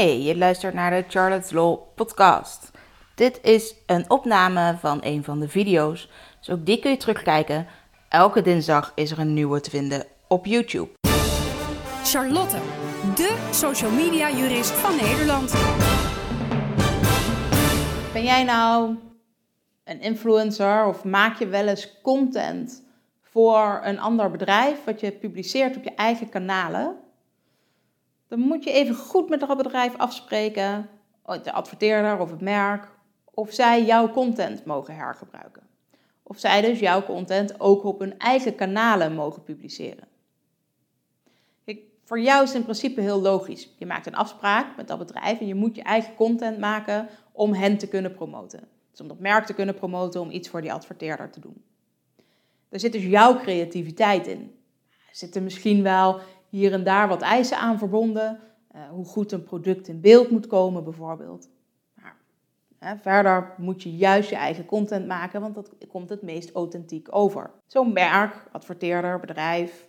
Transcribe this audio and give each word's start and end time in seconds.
Hey, 0.00 0.22
je 0.22 0.36
luistert 0.36 0.74
naar 0.74 0.90
de 0.90 1.04
Charlotte's 1.08 1.50
Law 1.50 1.78
podcast. 1.94 2.70
Dit 3.14 3.40
is 3.42 3.74
een 3.86 4.10
opname 4.10 4.76
van 4.78 4.98
een 5.02 5.24
van 5.24 5.40
de 5.40 5.48
video's, 5.48 6.10
dus 6.38 6.50
ook 6.50 6.66
die 6.66 6.78
kun 6.78 6.90
je 6.90 6.96
terugkijken. 6.96 7.66
Elke 8.08 8.42
dinsdag 8.42 8.92
is 8.94 9.10
er 9.10 9.18
een 9.18 9.34
nieuwe 9.34 9.60
te 9.60 9.70
vinden 9.70 10.06
op 10.28 10.46
YouTube. 10.46 10.88
Charlotte, 12.04 12.56
de 13.14 13.48
social 13.50 13.90
media 13.90 14.30
jurist 14.30 14.70
van 14.70 14.96
Nederland. 14.96 15.52
Ben 18.12 18.24
jij 18.24 18.44
nou 18.44 18.96
een 19.84 20.00
influencer 20.00 20.86
of 20.86 21.04
maak 21.04 21.38
je 21.38 21.46
wel 21.46 21.66
eens 21.66 22.00
content 22.02 22.82
voor 23.22 23.80
een 23.82 24.00
ander 24.00 24.30
bedrijf 24.30 24.84
wat 24.84 25.00
je 25.00 25.12
publiceert 25.12 25.76
op 25.76 25.84
je 25.84 25.94
eigen 25.94 26.28
kanalen? 26.28 27.08
Dan 28.30 28.38
moet 28.38 28.64
je 28.64 28.72
even 28.72 28.94
goed 28.94 29.28
met 29.28 29.40
dat 29.40 29.56
bedrijf 29.56 29.96
afspreken, 29.96 30.88
de 31.42 31.52
adverteerder 31.52 32.18
of 32.18 32.30
het 32.30 32.40
merk, 32.40 32.88
of 33.24 33.52
zij 33.52 33.84
jouw 33.84 34.10
content 34.10 34.64
mogen 34.64 34.94
hergebruiken. 34.94 35.62
Of 36.22 36.38
zij 36.38 36.60
dus 36.60 36.78
jouw 36.78 37.02
content 37.02 37.60
ook 37.60 37.84
op 37.84 37.98
hun 37.98 38.18
eigen 38.18 38.54
kanalen 38.54 39.14
mogen 39.14 39.42
publiceren. 39.42 40.08
Voor 42.04 42.20
jou 42.20 42.42
is 42.42 42.48
het 42.48 42.58
in 42.58 42.64
principe 42.64 43.00
heel 43.00 43.20
logisch. 43.20 43.68
Je 43.78 43.86
maakt 43.86 44.06
een 44.06 44.14
afspraak 44.14 44.76
met 44.76 44.88
dat 44.88 44.98
bedrijf 44.98 45.40
en 45.40 45.46
je 45.46 45.54
moet 45.54 45.76
je 45.76 45.82
eigen 45.82 46.14
content 46.14 46.58
maken 46.58 47.08
om 47.32 47.52
hen 47.52 47.78
te 47.78 47.88
kunnen 47.88 48.14
promoten. 48.14 48.68
Dus 48.90 49.00
om 49.00 49.08
dat 49.08 49.18
merk 49.18 49.46
te 49.46 49.54
kunnen 49.54 49.74
promoten, 49.74 50.20
om 50.20 50.30
iets 50.30 50.48
voor 50.48 50.60
die 50.60 50.72
adverteerder 50.72 51.30
te 51.30 51.40
doen. 51.40 51.62
Daar 52.68 52.80
zit 52.80 52.92
dus 52.92 53.04
jouw 53.04 53.36
creativiteit 53.38 54.26
in. 54.26 54.54
Er 54.88 55.16
zitten 55.16 55.42
misschien 55.42 55.82
wel 55.82 56.20
hier 56.50 56.72
en 56.72 56.84
daar 56.84 57.08
wat 57.08 57.22
eisen 57.22 57.58
aan 57.58 57.78
verbonden. 57.78 58.38
Uh, 58.74 58.88
hoe 58.88 59.04
goed 59.04 59.32
een 59.32 59.42
product 59.42 59.88
in 59.88 60.00
beeld 60.00 60.30
moet 60.30 60.46
komen, 60.46 60.84
bijvoorbeeld. 60.84 61.48
Maar, 62.78 62.98
verder 63.00 63.54
moet 63.56 63.82
je 63.82 63.96
juist 63.96 64.30
je 64.30 64.36
eigen 64.36 64.66
content 64.66 65.06
maken, 65.06 65.40
want 65.40 65.54
dat 65.54 65.70
komt 65.88 66.08
het 66.08 66.22
meest 66.22 66.52
authentiek 66.52 67.08
over. 67.10 67.50
Zo'n 67.66 67.92
merk, 67.92 68.48
adverteerder, 68.52 69.20
bedrijf 69.20 69.88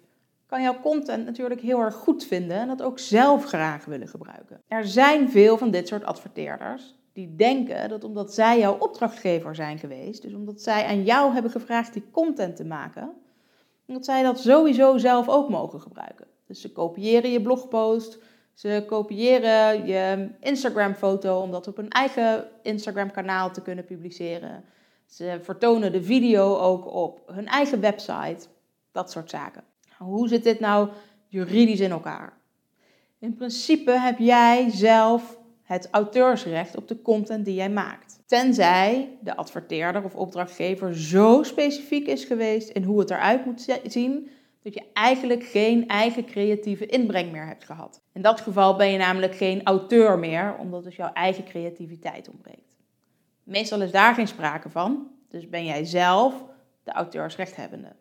kan 0.52 0.62
jouw 0.62 0.80
content 0.81 1.26
natuurlijk 1.26 1.62
heel 1.62 1.80
erg 1.80 1.95
goed 1.95 2.26
vinden 2.26 2.58
en 2.58 2.68
dat 2.68 2.81
ook 2.81 3.00
zelf 3.00 3.46
graag 3.46 3.86
willen 3.86 4.08
gebruiken. 4.08 4.62
Er 4.68 4.88
zijn 4.88 5.30
veel 5.30 5.58
van 5.58 5.72
dit 5.72 5.88
soort 5.88 6.03
adverteerders 6.03 6.96
die 7.14 7.36
denken 7.36 7.90
dat 7.90 8.03
omdat 8.03 8.34
zij 8.34 8.59
jouw 8.59 8.78
opdrachtgever 8.78 9.56
zijn 9.56 9.78
geweest, 9.78 10.22
dus 10.22 10.34
omdat 10.34 10.62
zij 10.62 10.86
aan 10.86 11.03
jou 11.03 11.34
hebben 11.34 11.52
gevraagd 11.52 11.94
die 11.94 12.03
content 12.12 12.56
te 12.56 12.66
maken, 12.66 13.12
dat 13.86 14.06
zij 14.06 14.23
dat 14.23 14.40
sowieso 14.40 14.98
zelf 14.98 15.30
ook 15.30 15.50
mogen 15.50 15.81
gebruiken. 15.81 16.28
Dus 16.52 16.61
ze 16.61 16.71
kopiëren 16.71 17.31
je 17.31 17.41
blogpost, 17.41 18.19
ze 18.53 18.83
kopiëren 18.88 19.85
je 19.88 20.30
Instagram-foto 20.39 21.39
om 21.39 21.52
dat 21.52 21.67
op 21.67 21.77
hun 21.77 21.89
eigen 21.89 22.47
Instagram-kanaal 22.61 23.52
te 23.52 23.61
kunnen 23.61 23.85
publiceren. 23.85 24.63
Ze 25.05 25.39
vertonen 25.41 25.91
de 25.91 26.03
video 26.03 26.57
ook 26.57 26.94
op 26.94 27.22
hun 27.25 27.47
eigen 27.47 27.79
website. 27.79 28.47
Dat 28.91 29.11
soort 29.11 29.29
zaken. 29.29 29.63
Hoe 29.97 30.27
zit 30.27 30.44
dit 30.44 30.59
nou 30.59 30.89
juridisch 31.27 31.79
in 31.79 31.91
elkaar? 31.91 32.38
In 33.19 33.35
principe 33.35 33.91
heb 33.91 34.17
jij 34.17 34.69
zelf 34.69 35.39
het 35.63 35.88
auteursrecht 35.91 36.75
op 36.75 36.88
de 36.88 37.02
content 37.02 37.45
die 37.45 37.55
jij 37.55 37.69
maakt. 37.69 38.19
Tenzij 38.25 39.17
de 39.22 39.35
adverteerder 39.35 40.03
of 40.03 40.16
opdrachtgever 40.16 40.95
zo 40.95 41.44
specifiek 41.44 42.07
is 42.07 42.23
geweest 42.23 42.69
in 42.69 42.83
hoe 42.83 42.99
het 42.99 43.09
eruit 43.09 43.45
moet 43.45 43.79
zien 43.83 44.29
dat 44.62 44.73
je 44.73 44.84
eigenlijk 44.94 45.44
geen 45.44 45.88
eigen 45.88 46.26
creatieve 46.26 46.86
inbreng 46.86 47.31
meer 47.31 47.45
hebt 47.45 47.66
gehad. 47.66 48.02
In 48.14 48.22
dat 48.22 48.42
geval 48.42 48.76
ben 48.76 48.92
je 48.92 48.98
namelijk 48.98 49.36
geen 49.36 49.64
auteur 49.64 50.20
meer, 50.20 50.56
omdat 50.59 50.84
dus 50.84 50.95
jouw 50.95 51.14
eigen 51.14 51.44
creativiteit 51.44 52.30
ontbreekt. 52.30 52.72
Meestal 53.44 53.81
is 53.81 53.92
daar 53.92 54.14
geen 54.14 54.28
sprake 54.28 54.70
van, 54.70 55.08
dus 55.30 55.50
ben 55.50 55.66
jij 55.66 55.86
zelf 55.86 56.44
de 56.84 56.92
auteursrechthebbende. 56.92 57.96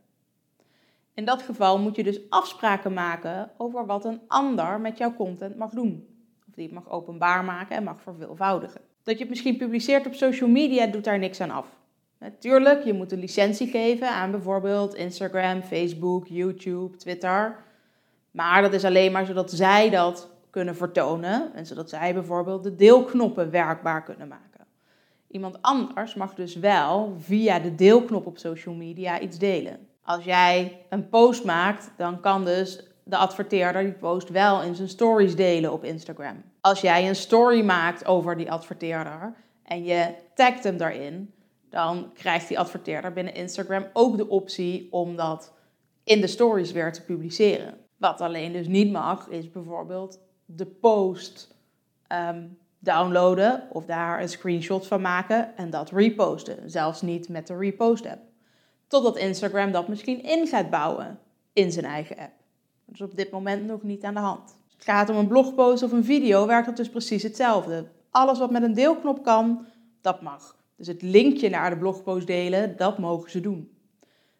In 1.15 1.25
dat 1.25 1.43
geval 1.43 1.79
moet 1.79 1.97
je 1.97 2.03
dus 2.03 2.31
afspraken 2.31 2.93
maken 2.93 3.51
over 3.57 3.87
wat 3.87 4.05
een 4.05 4.21
ander 4.27 4.81
met 4.81 4.99
jouw 4.99 5.15
content 5.15 5.57
mag 5.57 5.71
doen. 5.71 6.07
Of 6.49 6.55
die 6.55 6.65
het 6.65 6.75
mag 6.75 6.91
openbaar 6.91 7.45
maken 7.45 7.77
en 7.77 7.85
mag 7.85 8.03
verveelvoudigen. 8.03 8.81
Dat 9.03 9.15
je 9.15 9.21
het 9.21 9.29
misschien 9.29 9.57
publiceert 9.57 10.07
op 10.07 10.15
social 10.15 10.51
media 10.51 10.87
doet 10.87 11.05
daar 11.05 11.19
niks 11.19 11.41
aan 11.41 11.51
af. 11.51 11.80
Natuurlijk, 12.21 12.85
je 12.85 12.93
moet 12.93 13.13
een 13.13 13.19
licentie 13.19 13.67
geven 13.67 14.09
aan 14.09 14.31
bijvoorbeeld 14.31 14.95
Instagram, 14.95 15.63
Facebook, 15.63 16.27
YouTube, 16.27 16.97
Twitter. 16.97 17.57
Maar 18.31 18.63
dat 18.63 18.73
is 18.73 18.85
alleen 18.85 19.13
maar 19.13 19.27
zodat 19.27 19.51
zij 19.51 19.91
dat 19.91 20.31
kunnen 20.51 20.77
vertonen 20.77 21.55
en 21.55 21.67
zodat 21.67 21.91
zij 21.91 22.15
bijvoorbeeld 22.15 22.63
de 22.63 22.75
deelknoppen 22.75 23.51
werkbaar 23.51 24.03
kunnen 24.03 24.29
maken. 24.29 24.67
Iemand 25.29 25.63
anders 25.63 26.15
mag 26.15 26.35
dus 26.35 26.55
wel 26.55 27.17
via 27.19 27.59
de 27.59 27.75
deelknop 27.75 28.27
op 28.27 28.39
social 28.39 28.75
media 28.75 29.21
iets 29.21 29.39
delen. 29.39 29.89
Als 30.03 30.25
jij 30.25 30.87
een 30.89 31.09
post 31.09 31.45
maakt, 31.45 31.91
dan 31.97 32.21
kan 32.21 32.45
dus 32.45 32.85
de 33.05 33.17
adverteerder 33.17 33.83
die 33.83 33.93
post 33.93 34.29
wel 34.29 34.63
in 34.63 34.75
zijn 34.75 34.89
stories 34.89 35.37
delen 35.37 35.73
op 35.73 35.85
Instagram. 35.85 36.43
Als 36.61 36.81
jij 36.81 37.09
een 37.09 37.17
story 37.17 37.65
maakt 37.65 38.07
over 38.07 38.37
die 38.37 38.51
adverteerder 38.53 39.35
en 39.63 39.85
je 39.85 40.15
tagt 40.35 40.65
hem 40.65 40.77
daarin, 40.77 41.35
dan 41.71 42.11
krijgt 42.15 42.49
die 42.49 42.59
adverteerder 42.59 43.13
binnen 43.13 43.35
Instagram 43.35 43.87
ook 43.93 44.17
de 44.17 44.29
optie 44.29 44.89
om 44.91 45.17
dat 45.17 45.53
in 46.05 46.21
de 46.21 46.27
stories 46.27 46.73
weer 46.73 46.93
te 46.93 47.05
publiceren. 47.05 47.75
Wat 47.97 48.21
alleen 48.21 48.53
dus 48.53 48.67
niet 48.67 48.93
mag, 48.93 49.29
is 49.29 49.51
bijvoorbeeld 49.51 50.21
de 50.45 50.67
post 50.67 51.57
ehm, 52.07 52.47
downloaden 52.79 53.69
of 53.71 53.85
daar 53.85 54.21
een 54.21 54.29
screenshot 54.29 54.87
van 54.87 55.01
maken 55.01 55.57
en 55.57 55.71
dat 55.71 55.91
reposten. 55.91 56.71
Zelfs 56.71 57.03
niet 57.03 57.29
met 57.29 57.47
de 57.47 57.57
repost 57.57 58.07
app. 58.07 58.21
Totdat 58.87 59.17
Instagram 59.17 59.73
dat 59.73 59.89
misschien 59.89 60.23
in 60.23 60.47
gaat 60.47 60.71
bouwen 60.71 61.19
in 61.53 61.73
zijn 61.73 61.85
eigen 61.85 62.17
app. 62.17 62.33
Dat 62.87 62.95
is 62.95 63.01
op 63.01 63.17
dit 63.17 63.31
moment 63.31 63.67
nog 63.67 63.83
niet 63.83 64.05
aan 64.05 64.15
de 64.15 64.21
hand. 64.21 64.41
Als 64.41 64.73
het 64.73 64.85
gaat 64.85 65.09
om 65.09 65.17
een 65.17 65.29
blogpost 65.29 65.83
of 65.83 65.93
een 65.93 66.05
video, 66.05 66.47
werkt 66.47 66.67
dat 66.67 66.77
dus 66.77 66.91
precies 66.91 67.23
hetzelfde. 67.23 67.87
Alles 68.11 68.39
wat 68.39 68.51
met 68.51 68.63
een 68.63 68.75
deelknop 68.75 69.23
kan, 69.25 69.67
dat 70.01 70.23
mag. 70.23 70.57
Dus 70.81 70.89
het 70.89 71.03
linkje 71.03 71.49
naar 71.49 71.71
de 71.71 71.77
blogpost 71.77 72.27
delen, 72.27 72.77
dat 72.77 72.99
mogen 72.99 73.31
ze 73.31 73.41
doen. 73.41 73.71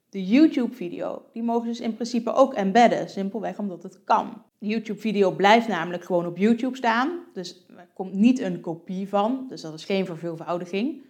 De 0.09 0.27
YouTube-video, 0.27 1.23
die 1.33 1.43
mogen 1.43 1.63
ze 1.63 1.69
dus 1.69 1.81
in 1.81 1.95
principe 1.95 2.33
ook 2.33 2.55
embedden, 2.55 3.09
simpelweg 3.09 3.59
omdat 3.59 3.83
het 3.83 4.05
kan. 4.05 4.43
De 4.59 4.67
YouTube-video 4.67 5.31
blijft 5.31 5.69
namelijk 5.69 6.05
gewoon 6.05 6.27
op 6.27 6.37
YouTube 6.37 6.77
staan, 6.77 7.19
dus 7.35 7.67
er 7.77 7.89
komt 7.95 8.13
niet 8.15 8.41
een 8.41 8.61
kopie 8.61 9.09
van, 9.09 9.47
dus 9.49 9.61
dat 9.61 9.75
is 9.75 9.85
geen 9.85 10.07
verveelvoudiging. 10.07 11.03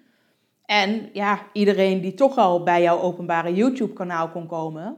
En 0.64 1.10
ja, 1.12 1.46
iedereen 1.52 2.00
die 2.00 2.14
toch 2.14 2.36
al 2.36 2.62
bij 2.62 2.82
jouw 2.82 3.00
openbare 3.00 3.54
YouTube-kanaal 3.54 4.28
kon 4.28 4.46
komen, 4.46 4.96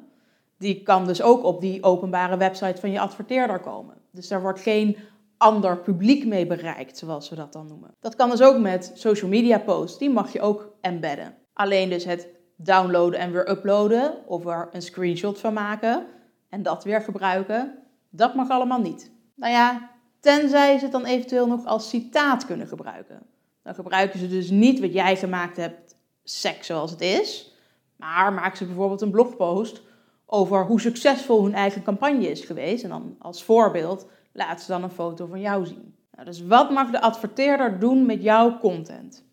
die 0.58 0.82
kan 0.82 1.06
dus 1.06 1.22
ook 1.22 1.44
op 1.44 1.60
die 1.60 1.82
openbare 1.82 2.36
website 2.36 2.80
van 2.80 2.90
je 2.90 3.00
adverteerder 3.00 3.60
komen. 3.60 3.94
Dus 4.10 4.28
daar 4.28 4.42
wordt 4.42 4.60
geen 4.60 4.96
ander 5.42 5.78
publiek 5.78 6.26
mee 6.26 6.46
bereikt, 6.46 6.98
zoals 6.98 7.28
we 7.28 7.36
dat 7.36 7.52
dan 7.52 7.66
noemen. 7.66 7.94
Dat 8.00 8.16
kan 8.16 8.30
dus 8.30 8.42
ook 8.42 8.58
met 8.58 8.92
social 8.94 9.30
media 9.30 9.58
posts, 9.58 9.98
die 9.98 10.10
mag 10.10 10.32
je 10.32 10.40
ook 10.40 10.74
embedden. 10.80 11.34
Alleen 11.52 11.88
dus 11.88 12.04
het 12.04 12.28
downloaden 12.56 13.20
en 13.20 13.32
weer 13.32 13.50
uploaden 13.50 14.26
of 14.26 14.46
er 14.46 14.68
een 14.72 14.82
screenshot 14.82 15.38
van 15.38 15.52
maken 15.52 16.06
en 16.48 16.62
dat 16.62 16.84
weer 16.84 17.02
gebruiken, 17.02 17.78
dat 18.10 18.34
mag 18.34 18.50
allemaal 18.50 18.80
niet. 18.80 19.10
Nou 19.34 19.52
ja, 19.52 19.90
tenzij 20.20 20.78
ze 20.78 20.84
het 20.84 20.92
dan 20.92 21.04
eventueel 21.04 21.46
nog 21.46 21.66
als 21.66 21.88
citaat 21.88 22.46
kunnen 22.46 22.66
gebruiken. 22.66 23.22
Dan 23.62 23.74
gebruiken 23.74 24.18
ze 24.18 24.28
dus 24.28 24.50
niet 24.50 24.80
wat 24.80 24.92
jij 24.92 25.16
gemaakt 25.16 25.56
hebt, 25.56 25.96
seks 26.22 26.66
zoals 26.66 26.90
het 26.90 27.00
is, 27.00 27.56
maar 27.96 28.32
maken 28.32 28.56
ze 28.56 28.66
bijvoorbeeld 28.66 29.00
een 29.00 29.10
blogpost 29.10 29.82
over 30.26 30.66
hoe 30.66 30.80
succesvol 30.80 31.44
hun 31.44 31.54
eigen 31.54 31.82
campagne 31.82 32.30
is 32.30 32.40
geweest 32.40 32.84
en 32.84 32.90
dan 32.90 33.16
als 33.18 33.44
voorbeeld 33.44 34.06
laat 34.32 34.60
ze 34.62 34.70
dan 34.70 34.82
een 34.82 34.90
foto 34.90 35.26
van 35.26 35.40
jou 35.40 35.66
zien. 35.66 35.94
Nou, 36.12 36.24
dus 36.26 36.46
wat 36.46 36.70
mag 36.70 36.90
de 36.90 37.00
adverteerder 37.00 37.78
doen 37.78 38.06
met 38.06 38.22
jouw 38.22 38.58
content? 38.58 39.24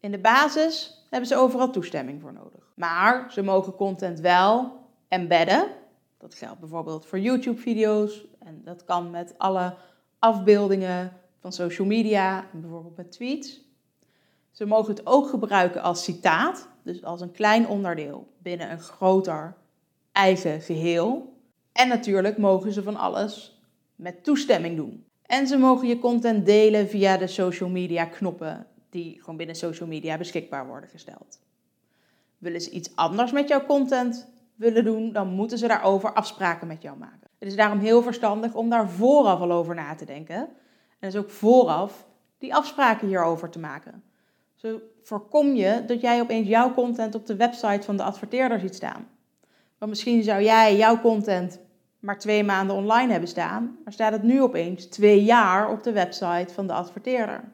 In 0.00 0.10
de 0.10 0.18
basis 0.18 1.04
hebben 1.10 1.28
ze 1.28 1.36
overal 1.36 1.70
toestemming 1.70 2.20
voor 2.20 2.32
nodig. 2.32 2.72
Maar 2.74 3.32
ze 3.32 3.42
mogen 3.42 3.74
content 3.74 4.20
wel 4.20 4.72
embedden. 5.08 5.66
Dat 6.18 6.34
geldt 6.34 6.60
bijvoorbeeld 6.60 7.06
voor 7.06 7.18
YouTube-video's 7.18 8.26
en 8.38 8.60
dat 8.64 8.84
kan 8.84 9.10
met 9.10 9.34
alle 9.38 9.74
afbeeldingen 10.18 11.12
van 11.40 11.52
social 11.52 11.86
media 11.86 12.46
bijvoorbeeld 12.52 12.96
met 12.96 13.12
tweets. 13.12 13.60
Ze 14.50 14.66
mogen 14.66 14.94
het 14.94 15.06
ook 15.06 15.28
gebruiken 15.28 15.82
als 15.82 16.04
citaat, 16.04 16.68
dus 16.82 17.04
als 17.04 17.20
een 17.20 17.32
klein 17.32 17.68
onderdeel 17.68 18.28
binnen 18.38 18.70
een 18.70 18.80
groter 18.80 19.56
eigen 20.12 20.60
geheel. 20.60 21.36
En 21.72 21.88
natuurlijk 21.88 22.38
mogen 22.38 22.72
ze 22.72 22.82
van 22.82 22.96
alles 22.96 23.57
met 23.98 24.24
toestemming 24.24 24.76
doen. 24.76 25.04
En 25.22 25.46
ze 25.46 25.56
mogen 25.56 25.88
je 25.88 25.98
content 25.98 26.46
delen 26.46 26.88
via 26.88 27.16
de 27.16 27.26
social 27.26 27.68
media 27.68 28.04
knoppen 28.04 28.66
die 28.90 29.18
gewoon 29.18 29.36
binnen 29.36 29.56
social 29.56 29.88
media 29.88 30.18
beschikbaar 30.18 30.66
worden 30.66 30.90
gesteld. 30.90 31.40
Willen 32.38 32.60
ze 32.60 32.70
iets 32.70 32.96
anders 32.96 33.32
met 33.32 33.48
jouw 33.48 33.66
content 33.66 34.28
willen 34.54 34.84
doen, 34.84 35.12
dan 35.12 35.28
moeten 35.28 35.58
ze 35.58 35.66
daarover 35.66 36.12
afspraken 36.12 36.66
met 36.66 36.82
jou 36.82 36.98
maken. 36.98 37.30
Het 37.38 37.48
is 37.48 37.56
daarom 37.56 37.78
heel 37.78 38.02
verstandig 38.02 38.54
om 38.54 38.70
daar 38.70 38.90
vooraf 38.90 39.40
al 39.40 39.52
over 39.52 39.74
na 39.74 39.94
te 39.94 40.04
denken 40.04 40.36
En 40.98 41.10
dus 41.10 41.16
ook 41.16 41.30
vooraf 41.30 42.06
die 42.38 42.54
afspraken 42.54 43.08
hierover 43.08 43.50
te 43.50 43.58
maken. 43.58 44.02
Zo 44.54 44.80
voorkom 45.02 45.54
je 45.54 45.84
dat 45.86 46.00
jij 46.00 46.20
opeens 46.20 46.48
jouw 46.48 46.74
content 46.74 47.14
op 47.14 47.26
de 47.26 47.36
website 47.36 47.82
van 47.82 47.96
de 47.96 48.02
adverteerder 48.02 48.60
ziet 48.60 48.74
staan. 48.74 49.08
Want 49.78 49.90
misschien 49.90 50.22
zou 50.22 50.42
jij 50.42 50.76
jouw 50.76 51.00
content 51.00 51.60
maar 51.98 52.18
twee 52.18 52.44
maanden 52.44 52.76
online 52.76 53.10
hebben 53.10 53.28
staan, 53.28 53.78
maar 53.84 53.92
staat 53.92 54.12
het 54.12 54.22
nu 54.22 54.42
opeens 54.42 54.86
twee 54.86 55.24
jaar 55.24 55.70
op 55.70 55.82
de 55.82 55.92
website 55.92 56.54
van 56.54 56.66
de 56.66 56.72
adverteerder. 56.72 57.52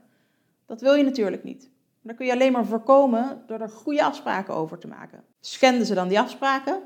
Dat 0.67 0.81
wil 0.81 0.95
je 0.95 1.05
natuurlijk 1.05 1.45
niet. 1.45 1.71
Dat 2.03 2.17
kun 2.17 2.27
je 2.27 2.33
alleen 2.33 2.53
maar 2.53 2.67
voorkomen 2.67 3.43
door 3.47 3.61
er 3.61 3.69
goede 3.69 4.05
afspraken 4.05 4.55
over 4.55 4.79
te 4.79 4.89
maken. 4.89 5.25
Schenden 5.41 5.87
ze 5.87 5.95
dan 5.95 6.09
die 6.09 6.21
afspraken? 6.21 6.83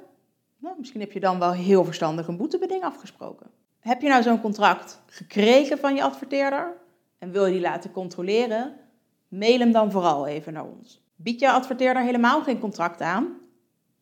Nou, 0.59 0.75
misschien 0.79 1.01
heb 1.01 1.13
je 1.13 1.21
dan 1.21 1.39
wel 1.39 1.53
heel 1.53 1.85
verstandig 1.85 2.27
een 2.27 2.37
boetebeding 2.37 2.83
afgesproken. 2.83 3.47
Heb 3.81 4.03
je 4.03 4.09
nou 4.09 4.23
zo'n 4.23 4.41
contract 4.41 5.03
gekregen 5.07 5.79
van 5.79 5.95
je 5.95 6.03
adverteerder 6.03 6.77
en 7.19 7.31
wil 7.31 7.47
je 7.47 7.53
die 7.53 7.61
laten 7.61 7.91
controleren? 7.91 8.77
Mail 9.29 9.59
hem 9.59 9.73
dan 9.73 9.91
vooral 9.91 10.27
even 10.27 10.53
naar 10.53 10.65
ons. 10.65 11.03
Bied 11.17 11.41
je 11.41 11.51
adverteerder 11.51 12.03
helemaal 12.03 12.43
geen 12.43 12.59
contract 12.59 13.01
aan? 13.01 13.37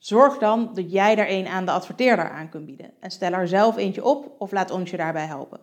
Zorg 0.06 0.38
dan 0.38 0.70
dat 0.74 0.92
jij 0.92 1.16
er 1.16 1.30
een 1.30 1.46
aan 1.46 1.64
de 1.64 1.70
adverteerder 1.70 2.30
aan 2.30 2.48
kunt 2.48 2.66
bieden 2.66 2.90
en 3.00 3.10
stel 3.10 3.32
er 3.32 3.48
zelf 3.48 3.76
eentje 3.76 4.04
op 4.04 4.34
of 4.38 4.52
laat 4.52 4.70
ons 4.70 4.90
je 4.90 4.96
daarbij 4.96 5.26
helpen. 5.26 5.58